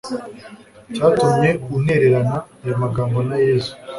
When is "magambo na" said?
2.83-3.35